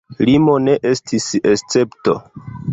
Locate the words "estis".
0.93-1.29